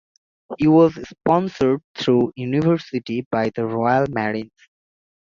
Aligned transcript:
He 0.57 0.67
was 0.67 0.95
sponsored 1.07 1.79
through 1.93 2.33
university 2.35 3.27
by 3.29 3.51
the 3.53 3.67
Royal 3.67 4.07
Marines. 4.09 4.49